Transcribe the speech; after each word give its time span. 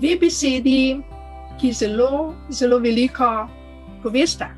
dve 0.00 0.16
besedi, 0.16 1.00
ki 1.60 1.72
zelo, 1.72 2.34
zelo 2.48 2.78
veliko 2.80 3.48
povesta. 4.02 4.48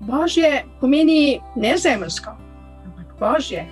Božje 0.00 0.64
pomeni 0.80 1.40
ne 1.56 1.76
zemljsko, 1.78 2.30
ampak 2.86 3.14
božje, 3.20 3.66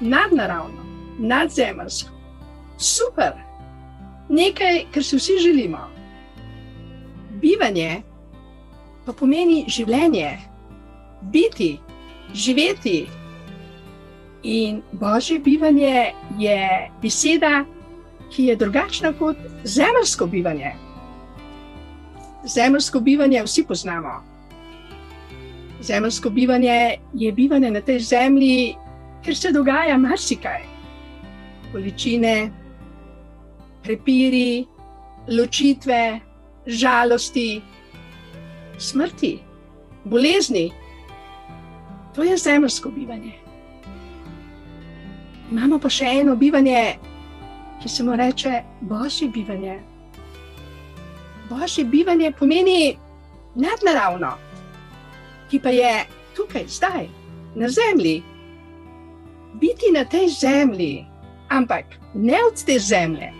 nadnaravno, 0.00 0.82
nadzemljsko, 1.18 2.10
super, 2.78 3.32
nekaj, 4.28 4.84
kar 4.94 5.04
si 5.04 5.16
vsi 5.16 5.38
želimo. 5.42 5.86
Bivanje 7.40 8.02
pa 9.06 9.12
pomeni 9.12 9.64
življenje, 9.68 10.38
biti, 11.30 11.76
živeti. 12.34 13.06
In 14.42 14.82
božje 14.92 15.38
bivanje 15.38 16.12
je 16.38 16.90
beseda, 17.02 17.64
ki 18.30 18.44
je 18.44 18.56
drugačna 18.56 19.12
kot 19.12 19.36
zemljsko 19.64 20.26
bivanje. 20.26 20.72
Zemljsko 22.44 23.00
bivanje 23.00 23.42
vsi 23.42 23.64
poznamo. 23.68 24.22
Zemljsko 25.80 26.30
bivanje 26.30 26.98
je 27.14 27.32
bivanje 27.32 27.70
na 27.70 27.80
tej 27.80 28.00
zemlji, 28.00 28.74
ker 29.24 29.36
se 29.36 29.52
dogaja 29.52 29.98
marsikaj. 29.98 30.62
Količine, 31.72 32.50
prepiri, 33.82 34.66
ločitve, 35.28 36.20
žalosti, 36.66 37.62
smrti, 38.78 39.38
bolezni. 40.04 40.70
To 42.14 42.22
je 42.22 42.36
zemljsko 42.36 42.90
bivanje. 42.90 43.32
Imamo 45.50 45.78
pa 45.78 45.90
še 45.90 46.08
eno 46.20 46.34
bivanje, 46.36 46.96
ki 47.82 47.88
se 47.88 48.02
mu 48.02 48.16
reče 48.16 48.62
božje 48.80 49.28
bivanje. 49.28 49.80
Božje 51.50 51.84
bivanje 51.84 52.32
pomeni 52.38 52.96
nadnaravno, 53.54 54.32
ki 55.50 55.60
pa 55.60 55.70
je 55.70 56.06
tukaj, 56.36 56.64
zdaj, 56.68 57.08
na 57.54 57.68
zemlji. 57.68 58.22
Biti 59.54 59.92
na 59.92 60.04
tej 60.04 60.28
zemlji, 60.28 61.06
ampak 61.48 61.84
ne 62.14 62.36
od 62.48 62.64
te 62.64 62.78
zemlje, 62.78 63.32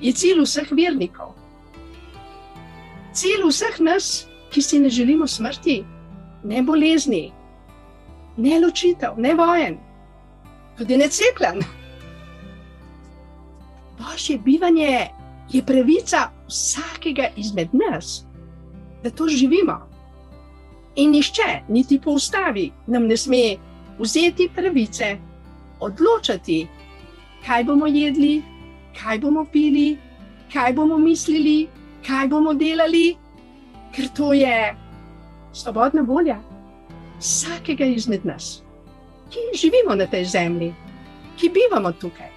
je 0.00 0.12
cilj 0.12 0.40
vseh 0.44 0.72
vernikov. 0.72 1.34
Cilj 3.12 3.44
vseh 3.48 3.80
nas, 3.80 4.26
ki 4.50 4.62
si 4.62 4.78
ne 4.80 4.88
želimo 4.88 5.26
smrti, 5.26 5.84
ne 6.44 6.62
bolezni, 6.62 7.32
ne 8.36 8.60
ločitev, 8.60 9.16
ne 9.16 9.34
vojen, 9.34 9.78
tudi 10.78 10.96
ne 10.96 11.08
cepljen. 11.08 11.60
Božje 14.16 14.38
bivanje 14.38 15.08
je 15.52 15.60
pravica 15.62 16.30
vsakega 16.48 17.28
izmed 17.36 17.68
nas, 17.72 18.24
da 19.02 19.10
to 19.10 19.28
živimo. 19.28 19.76
In 20.96 21.10
nišče, 21.10 21.68
niti 21.68 22.00
po 22.00 22.10
ustavi, 22.10 22.70
nam 22.86 23.06
ne 23.06 23.16
sme 23.16 23.56
vzeti 23.98 24.48
pravice, 24.56 25.18
odločati, 25.80 26.66
kaj 27.46 27.64
bomo 27.64 27.86
jedli, 27.86 28.42
kaj 28.96 29.18
bomo 29.18 29.44
pili, 29.52 29.98
kaj 30.52 30.72
bomo 30.72 30.96
mislili, 30.98 31.68
kaj 32.06 32.28
bomo 32.28 32.54
delali, 32.54 33.16
ker 33.92 34.08
to 34.16 34.32
je 34.32 34.76
svobodna 35.52 36.02
volja 36.02 36.38
vsakega 37.20 37.84
izmed 37.84 38.24
nas, 38.24 38.62
ki 39.28 39.44
živimo 39.60 39.94
na 39.94 40.06
tej 40.06 40.24
zemlji, 40.24 40.72
ki 41.36 41.52
bivamo 41.52 41.92
tukaj 41.92 42.35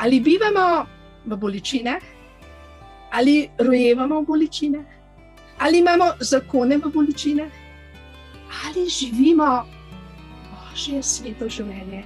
ali 0.00 0.20
bivamo 0.20 0.86
v 1.26 1.36
bolečinah, 1.36 2.02
ali 3.12 3.50
rojevamo 3.58 4.22
v 4.22 4.26
bolečinah, 4.26 4.86
ali 5.58 5.78
imamo 5.78 6.16
zakone 6.20 6.78
v 6.78 6.88
bolečinah, 6.88 7.52
ali 8.64 8.88
živimo 8.88 9.66
božje 10.48 11.02
sveto 11.02 11.48
življenje. 11.48 12.04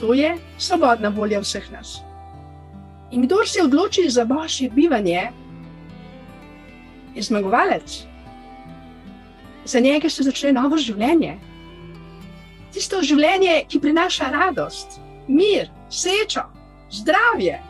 To 0.00 0.14
je 0.14 0.34
svobodna 0.58 1.08
volja 1.14 1.38
vseh 1.40 1.70
nas. 1.70 2.00
In 3.10 3.22
kdo 3.22 3.44
se 3.46 3.62
odloči 3.62 4.10
za 4.10 4.24
božje 4.24 4.70
bivanje, 4.70 5.30
je 7.14 7.22
zmagovalec. 7.22 8.06
Za 9.64 9.80
njega 9.80 10.08
se 10.08 10.22
začne 10.22 10.52
novo 10.52 10.78
življenje. 10.78 11.38
Tisto 12.74 13.02
življenje, 13.02 13.66
ki 13.68 13.80
prinaša 13.82 14.30
radost, 14.30 14.98
mir, 15.28 15.70
srečo, 15.90 16.40
zdravje. 16.90 17.60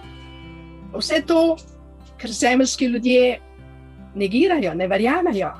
Vse 0.95 1.23
to, 1.27 1.57
kar 2.21 2.31
zemeljski 2.31 2.85
ljudje 2.85 3.41
negirajo, 4.15 4.75
ne 4.75 4.89
verjamejo. 4.89 5.53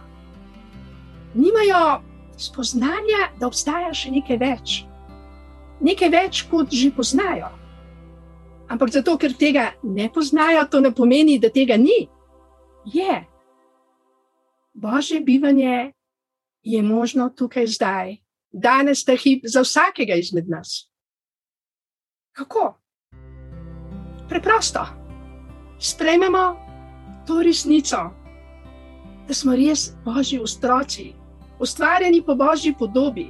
Nimajo 1.35 2.03
spoznanja, 2.37 3.31
da 3.39 3.47
obstaja 3.47 3.93
še 3.95 4.11
nekaj 4.11 4.39
več. 4.41 4.77
Nekaj 5.81 6.11
več, 6.13 6.43
kot 6.51 6.73
že 6.75 6.91
poznajo. 6.93 7.49
Ampak 8.71 8.93
zato, 8.95 9.17
ker 9.19 9.35
tega 9.35 9.73
ne 9.83 10.11
poznajo, 10.13 10.67
to 10.71 10.81
ne 10.81 10.93
pomeni, 10.95 11.39
da 11.39 11.51
tega 11.51 11.77
ni. 11.77 12.07
Je. 12.85 13.17
Božje 14.75 15.21
bivanje 15.21 15.93
je 16.63 16.83
možno 16.83 17.31
tukaj 17.31 17.67
zdaj, 17.67 18.19
danes, 18.53 19.05
ta 19.05 19.17
hip, 19.17 19.43
za 19.45 19.65
vsakega 19.65 20.15
izmed 20.15 20.49
nas. 20.49 20.90
Kako? 22.41 22.75
Preprosto. 24.29 24.81
Sprejmemo 25.79 26.57
to 27.27 27.43
resnico, 27.43 27.97
da 29.29 29.35
smo 29.35 29.53
res 29.53 29.91
božji 30.05 30.39
otroci, 30.41 31.13
ustvarjeni 31.61 32.23
po 32.25 32.35
božji 32.35 32.73
podobi, 32.79 33.27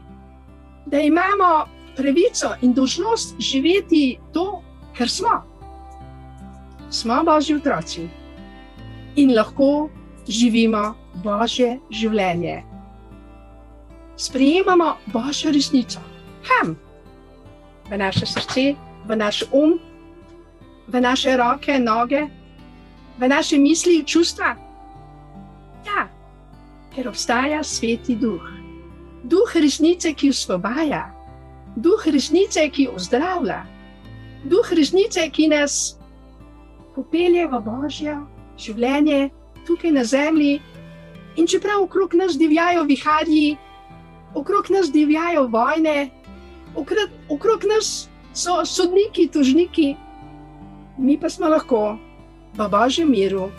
da 0.87 1.01
imamo 1.01 1.67
pravico 1.97 2.53
in 2.63 2.75
dožnost 2.75 3.35
živeti 3.39 4.19
to, 4.33 4.63
kar 4.99 5.11
smo. 5.11 5.43
Smo 6.91 7.25
božji 7.25 7.57
otroci 7.57 8.07
in 9.17 9.35
lahko 9.35 9.89
živimo 10.29 10.95
božje 11.25 11.81
življenje. 11.91 12.63
Sprejemamo 14.17 14.95
božjo 15.07 15.51
resnico. 15.51 15.99
Kam? 16.47 16.77
V 17.91 17.99
naše 17.99 18.27
srce, 18.27 18.77
v 19.07 19.17
naš 19.17 19.45
um, 19.53 19.79
v 20.91 21.01
naše 21.01 21.37
roke, 21.37 21.79
noge, 21.79 22.27
v 23.19 23.29
naše 23.29 23.59
misli 23.59 24.03
in 24.03 24.05
čustva? 24.05 24.57
Ja, 25.87 26.11
ker 26.91 27.09
obstaja 27.09 27.63
sveti 27.63 28.19
duh. 28.19 28.43
Duh 29.23 29.51
resnice, 29.55 30.11
ki 30.17 30.33
usvobaja, 30.35 31.13
duh 31.77 32.03
resnice, 32.07 32.67
ki 32.73 32.89
ozdravlja, 32.89 33.63
duh 34.45 34.67
resnice, 34.73 35.23
ki 35.31 35.49
nas 35.49 36.01
popelje 36.97 37.47
v 37.47 37.61
božje 37.63 38.17
življenje 38.59 39.31
tukaj 39.67 39.93
na 39.95 40.05
zemlji. 40.05 40.61
In 41.39 41.47
čeprav 41.47 41.85
okrog 41.87 42.15
nas 42.19 42.35
divjajo 42.37 42.83
viharji, 42.89 43.57
okrog 44.35 44.71
nas 44.75 44.91
divjajo 44.91 45.47
vojne, 45.47 46.11
okrog, 46.75 47.13
okrog 47.31 47.65
nas 47.71 48.10
so 48.33 48.65
sodniki, 48.65 49.29
tožniki, 49.29 49.97
mi 50.99 51.19
pa 51.21 51.31
smo 51.31 51.49
lahko 51.49 51.99
v 52.55 52.69
božjem 52.69 53.11
miru, 53.11 53.51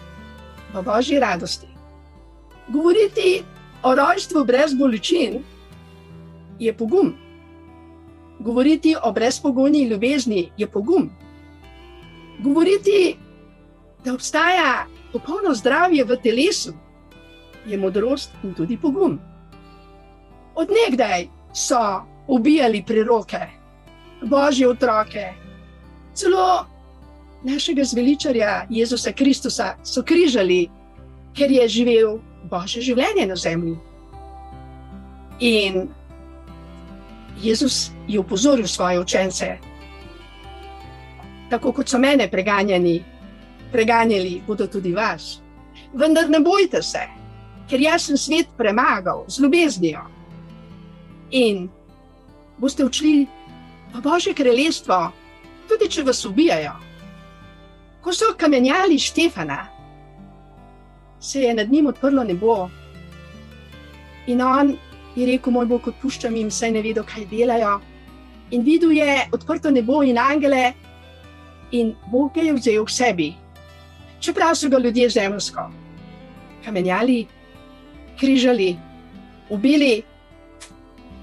v 0.74 0.84
božji 0.84 1.20
radosti. 1.20 1.68
Govoriti 2.70 3.44
o 3.84 3.96
rojstvu 3.96 4.46
brez 4.46 4.74
bolečin 4.74 5.44
je 6.60 6.74
pogum. 6.74 7.14
Govoriti 8.40 8.96
o 9.04 9.12
brezpogojni 9.12 9.84
ljubezni 9.84 10.52
je 10.58 10.68
pogum. 10.68 11.10
Govoriti, 12.40 13.18
da 14.06 14.14
obstaja 14.14 14.86
popolno 15.12 15.54
zdravje 15.54 16.04
v 16.04 16.18
telesu, 16.24 16.74
je 17.66 17.78
modrost 17.78 18.32
in 18.44 18.54
tudi 18.54 18.78
pogum. 18.78 19.20
Odnegdaj 20.56 21.28
so 21.54 22.02
ubijali 22.28 22.84
priroke 22.86 23.61
božje 24.22 24.68
otroke. 24.68 25.34
Celo 26.14 26.66
našega 27.44 27.84
zveličarja 27.84 28.66
Jezusa 28.70 29.12
Kristusa 29.12 29.76
so 29.84 30.04
križali, 30.04 30.70
ker 31.34 31.52
je 31.52 31.68
živel 31.68 32.20
božje 32.50 32.82
življenje 32.82 33.26
na 33.28 33.36
zemlji. 33.36 33.78
In 35.40 35.88
Jezus 37.42 37.92
je 38.08 38.20
upozoril 38.20 38.68
svoje 38.68 39.00
učence, 39.00 39.58
tako 41.50 41.72
kot 41.74 41.90
so 41.90 42.00
mene 42.00 42.28
preganjali, 42.32 43.02
preganjali 43.72 44.42
bodo 44.48 44.68
tudi 44.68 44.94
vas. 44.94 45.40
Vendar 45.94 46.30
ne 46.30 46.40
bojte 46.40 46.84
se, 46.84 47.02
ker 47.70 47.82
jaz 47.82 48.06
sem 48.06 48.18
svet 48.18 48.52
premagal 48.58 49.26
z 49.28 49.42
ljubeznijo. 49.42 50.04
In 51.32 51.70
boste 52.58 52.86
odšli 52.86 53.28
v 53.94 54.02
Božje 54.02 54.34
kraljestvo, 54.34 55.12
tudi 55.70 55.90
če 55.90 56.04
vas 56.04 56.26
ubijajo. 56.26 56.74
Ko 58.02 58.14
so 58.14 58.34
kamenjali 58.38 59.00
Štefana, 59.00 59.68
se 61.20 61.42
je 61.42 61.54
nad 61.54 61.70
njim 61.72 61.88
odprlo 61.88 62.24
nebo. 62.24 62.70
In 64.28 64.42
on 64.42 64.78
je 65.16 65.26
rekel: 65.28 65.54
Moj 65.54 65.66
bog, 65.66 65.88
odpuščam 65.88 66.36
jim, 66.36 66.52
saj 66.52 66.72
ne 66.72 66.82
vedo, 66.82 67.04
kaj 67.04 67.28
delajo. 67.30 67.80
In 68.52 68.64
videl 68.64 68.92
je 68.92 69.28
odprto 69.32 69.72
nebo 69.72 70.02
in 70.04 70.18
angele, 70.18 70.74
in 71.72 71.96
Bog 72.12 72.34
ga 72.36 72.42
je 72.42 72.54
vzel 72.54 72.86
k 72.86 72.90
sebi. 72.90 73.30
Čeprav 74.20 74.56
so 74.56 74.70
ga 74.70 74.78
ljudje 74.78 75.10
zemljsko 75.10 75.70
kamenjali, 76.66 77.26
križali, 78.20 78.76
ubili, 79.50 80.04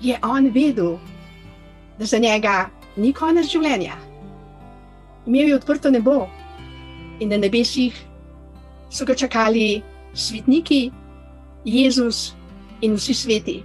je 0.03 0.19
on 0.23 0.51
vedel, 0.51 0.99
da 1.99 2.05
za 2.05 2.19
njega 2.19 2.71
ni 2.97 3.13
konec 3.13 3.47
življenja. 3.47 3.97
Imel 5.27 5.49
je 5.49 5.57
odprto 5.57 5.91
nebo 5.91 6.27
in 7.21 7.29
na 7.29 7.37
nebesih 7.37 7.95
so 8.91 9.05
ga 9.05 9.15
čakali 9.15 9.83
svetniki, 10.15 10.91
Jezus 11.65 12.33
in 12.81 12.95
vsi 12.97 13.15
sveti. 13.15 13.57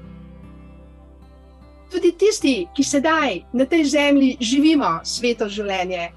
Tudi 1.92 2.12
tisti, 2.18 2.68
ki 2.74 2.84
sedaj 2.84 3.44
na 3.54 3.66
tej 3.70 3.86
zemlji 3.86 4.38
živimo 4.42 5.00
sveto 5.06 5.48
življenje, 5.50 6.10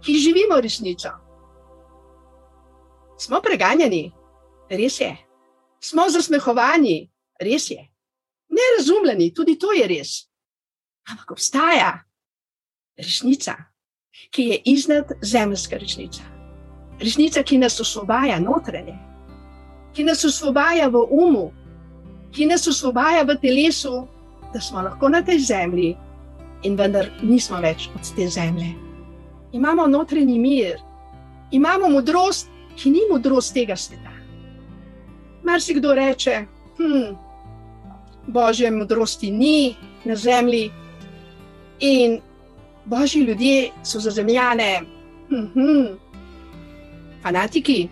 ki 0.00 0.14
živimo 0.22 0.60
resnico. 0.62 1.10
Smo 3.18 3.40
preganjani, 3.42 4.12
res 4.70 5.00
je. 5.00 5.10
Smo 5.82 6.06
zasmehovani, 6.08 7.10
res 7.42 7.70
je. 7.70 7.82
Nerazumljeni, 8.48 9.32
tudi 9.34 9.58
to 9.58 9.72
je 9.74 9.86
res. 9.90 10.14
Ampak 11.10 11.30
obstaja 11.30 11.92
resnica, 12.98 13.54
ki 14.30 14.42
je 14.42 14.62
iznad 14.64 15.12
zemljska 15.22 15.76
resnica. 15.76 16.22
Resnica, 17.00 17.42
ki 17.42 17.58
nas 17.58 17.80
osvobaja 17.80 18.40
notranje, 18.40 18.96
ki 19.94 20.04
nas 20.04 20.24
osvobaja 20.24 20.88
v 20.88 21.04
umu, 21.10 21.50
ki 22.32 22.46
nas 22.46 22.66
osvobaja 22.66 23.22
v 23.22 23.36
telesu, 23.42 24.06
da 24.52 24.60
smo 24.60 24.82
lahko 24.82 25.08
na 25.08 25.22
tej 25.22 25.38
zemlji 25.38 25.96
in 26.64 26.76
vendar 26.76 27.10
nismo 27.22 27.60
več 27.60 27.88
od 27.94 28.10
te 28.16 28.28
zemlje. 28.28 28.72
Imamo 29.52 29.86
notranji 29.86 30.38
mir, 30.38 30.80
imamo 31.50 31.88
modrost, 31.88 32.50
ki 32.76 32.90
ni 32.90 33.04
modrost 33.10 33.54
tega 33.54 33.76
sveta. 33.76 34.12
Mar 35.44 35.62
si 35.62 35.74
kdo 35.74 35.94
reče, 35.94 36.44
hm, 36.78 37.14
božje 38.26 38.70
modrosti 38.70 39.30
ni 39.30 39.76
na 40.04 40.16
zemlji 40.16 40.70
in 41.80 42.20
božji 42.84 43.22
ljudje 43.22 43.70
so 43.84 44.00
zazemljane, 44.00 44.80
hm, 45.28 45.46
hm, 45.54 45.86
fanatiki, 47.22 47.88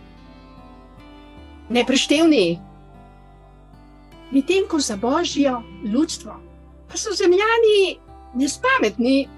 nepreštevni. 1.68 2.60
Medtem 4.30 4.68
ko 4.68 4.78
za 4.78 4.96
božjo 4.96 5.62
ljudstvo, 5.84 6.40
pa 6.88 6.96
so 6.96 7.12
zemljani 7.12 7.98
nespametni, 8.34 9.28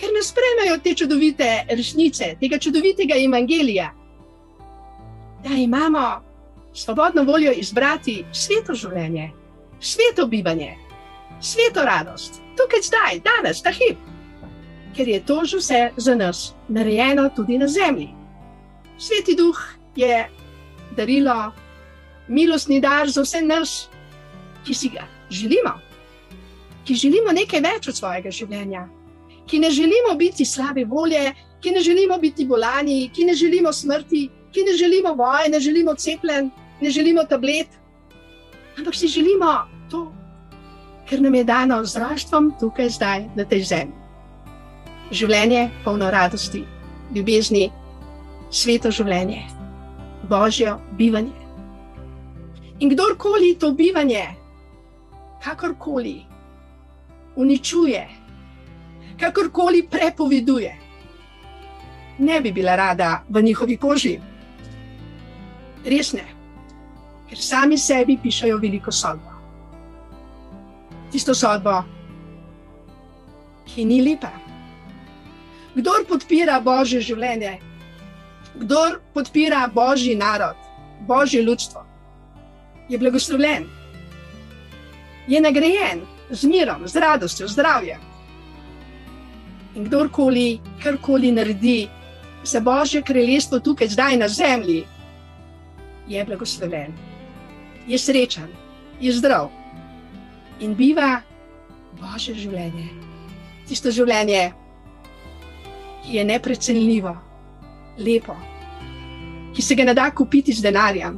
ker 0.00 0.10
ne 0.14 0.22
sprejmejo 0.22 0.78
te 0.82 0.94
čudovite 0.94 1.66
resnice, 1.70 2.36
tega 2.40 2.58
čudovitega 2.58 3.14
evangelija. 3.24 3.90
Da 5.44 5.54
imamo 5.54 6.20
svobodno 6.74 7.22
voljo 7.22 7.52
izbrati 7.52 8.24
sveto 8.32 8.74
življenje, 8.74 9.30
sveto 9.80 10.26
bivanje, 10.26 10.76
sveto 11.44 11.84
radost, 11.84 12.40
tukaj 12.56 12.82
zdaj, 12.82 13.20
danes, 13.24 13.62
ta 13.62 13.70
hip. 13.70 13.98
Ker 14.94 15.08
je 15.08 15.20
to 15.26 15.44
že 15.44 15.58
vse 15.58 15.80
za 15.96 16.14
nas 16.14 16.54
narejeno 16.68 17.28
tudi 17.36 17.58
na 17.58 17.68
zemlji. 17.68 18.08
Sveti 18.98 19.34
duh 19.36 19.58
je 19.96 20.28
darilo, 20.96 21.52
milostni 22.28 22.80
dar 22.80 23.10
za 23.10 23.22
vse 23.22 23.42
nas, 23.42 23.88
ki 24.64 24.74
si 24.74 24.88
ga 24.88 25.04
želimo, 25.30 25.74
ki 26.84 26.94
želimo 26.94 27.32
nekaj 27.32 27.60
več 27.60 27.88
od 27.88 27.96
svojega 27.96 28.30
življenja, 28.30 28.86
ki 29.46 29.58
ne 29.58 29.70
želimo 29.70 30.14
biti 30.16 30.44
slabe 30.44 30.84
volje, 30.84 31.34
ki 31.60 31.70
ne 31.70 31.80
želimo 31.80 32.18
biti 32.18 32.46
bolani, 32.46 33.10
ki 33.12 33.24
ne 33.24 33.34
želimo 33.34 33.72
smrti, 33.72 34.28
ki 34.52 34.62
ne 34.62 34.76
želimo 34.78 35.14
voje, 35.14 35.48
ne 35.50 35.60
želimo 35.60 35.94
cepljen, 35.94 36.50
ne 36.80 36.90
želimo 36.90 37.24
tablet, 37.24 37.68
ampak 38.78 38.94
si 38.94 39.08
želimo 39.08 39.66
to, 39.90 40.12
kar 41.14 41.22
nam 41.22 41.34
je 41.34 41.44
dano 41.44 41.84
z 41.84 41.96
raštvom 41.96 42.54
tukaj, 42.60 42.88
zdaj, 42.90 43.28
na 43.36 43.44
tej 43.46 43.62
zemlji. 43.62 43.94
Življenje 45.14 45.70
polno 45.84 46.08
radosti, 46.10 46.64
ljubezni 47.14 47.68
sveto 48.50 48.90
življenje, 48.90 49.44
božjo 50.26 50.80
bivanje. 50.98 51.36
In 52.82 52.90
kdorkoli 52.90 53.52
to 53.62 53.70
bivanje, 53.78 54.24
kakorkoli 55.44 56.16
uničuje, 57.36 58.02
kakorkoli 59.20 59.84
prepoveduje, 59.86 60.72
ne 62.18 62.40
bi 62.40 62.52
bila 62.52 62.74
rada 62.74 63.20
v 63.28 63.42
njihovi 63.42 63.76
koži. 63.76 64.16
Res 65.86 66.10
ne, 66.18 66.26
ker 67.30 67.38
sami 67.38 67.78
sebi 67.78 68.18
pišajo 68.18 68.58
veliko 68.58 68.90
sodbo. 68.90 69.33
Tisto 71.14 71.30
sodbo, 71.30 71.76
ki 73.70 73.84
ni 73.86 74.00
lepa. 74.02 74.32
Kdor 75.76 76.02
podpira 76.10 76.56
božje 76.58 77.04
življenje, 77.06 77.52
Kdor 78.58 78.98
podpira 79.14 79.60
božji 79.70 80.16
narod, 80.18 80.58
božje 81.06 81.44
ljudstvo, 81.46 81.84
je 82.88 82.98
blagoslovljen, 82.98 83.70
je 85.30 85.40
nagrajen 85.40 86.02
z 86.30 86.50
mirom, 86.50 86.82
z 86.90 87.06
radostjo, 87.06 87.46
zdravjem. 87.48 88.02
In 89.78 89.86
kdorkoli, 89.86 90.60
karkoli 90.82 91.30
naredi 91.32 91.88
za 92.42 92.58
božje 92.60 93.06
kraljestvo 93.06 93.62
tukaj, 93.62 93.94
zdaj 93.94 94.18
na 94.18 94.28
zemlji, 94.28 94.82
je 96.08 96.24
blagoslovljen, 96.24 96.94
je 97.86 97.98
srečen, 97.98 98.50
je 99.00 99.12
zdrav 99.14 99.50
in 100.60 100.74
biva 100.74 101.22
božje 101.98 102.34
življenje. 102.38 102.88
Tisto 103.68 103.90
življenje, 103.94 104.52
ki 106.04 106.18
je 106.18 106.24
neprecenljivo 106.28 107.14
lepo, 107.98 108.36
ki 109.54 109.62
se 109.62 109.76
ga 109.78 109.86
ne 109.88 109.94
da 109.96 110.10
kupiti 110.10 110.52
z 110.52 110.64
denarjem, 110.66 111.16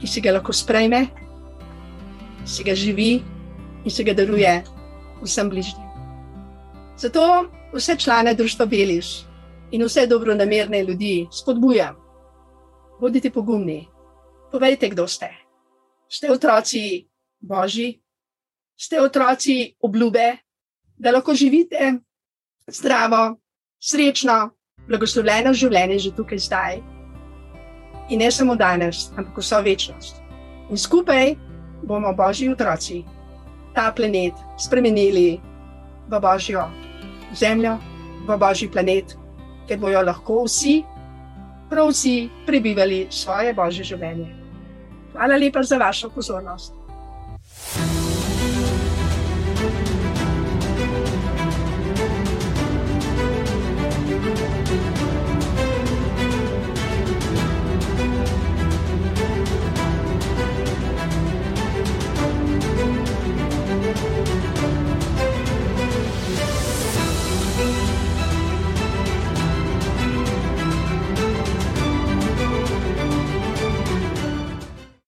ki 0.00 0.10
se 0.10 0.20
ga 0.20 0.34
lahko 0.36 0.52
sprejme, 0.52 1.06
se 2.44 2.64
ga 2.66 2.74
živi 2.74 3.22
in 3.84 3.90
se 3.90 4.04
ga 4.04 4.14
daruje 4.14 4.52
vsem 5.22 5.50
bližnjim. 5.50 5.88
Zato 6.98 7.24
vse 7.72 7.96
člane 7.96 8.34
družstva 8.34 8.66
Beliš 8.66 9.22
in 9.72 9.84
vse 9.86 10.06
dobronamerne 10.06 10.82
ljudi 10.84 11.28
spodbujam, 11.32 11.96
bodite 13.00 13.30
pogumni, 13.30 13.86
povejte, 14.52 14.90
kdo 14.92 15.06
ste. 15.08 15.30
Ste 16.12 16.28
otroci 16.30 17.06
Božji, 17.42 18.00
ste 18.78 19.00
otroci 19.00 19.74
obljube, 19.80 20.36
da 20.96 21.10
lahko 21.10 21.34
živite 21.34 21.98
zdravo, 22.66 23.36
srečno, 23.82 24.50
blagoslovljeno 24.88 25.52
življenje 25.54 25.98
že 25.98 26.14
tukaj 26.16 26.38
zdaj. 26.38 26.80
In 28.10 28.22
ne 28.22 28.30
samo 28.30 28.56
danes, 28.56 29.08
ampak 29.16 29.38
vso 29.38 29.60
večnost. 29.62 30.20
In 30.70 30.78
skupaj 30.78 31.34
bomo, 31.82 32.12
božji 32.14 32.50
otroci, 32.52 33.02
ta 33.74 33.90
planet 33.92 34.38
spremenili 34.58 35.40
v 36.08 36.20
božjo 36.20 36.66
zemljo, 37.34 37.78
v 38.26 38.38
božji 38.38 38.70
planet, 38.70 39.16
ker 39.66 39.78
bojo 39.78 40.02
lahko 40.02 40.44
vsi, 40.46 40.82
prav 41.70 41.90
vsi, 41.90 42.30
prebivali 42.46 43.06
svoje 43.10 43.54
božje 43.54 43.84
življenje. 43.94 44.30
Hvala 45.12 45.36
lepa 45.36 45.62
za 45.62 45.78
vašo 45.78 46.10
pozornost. 46.10 46.81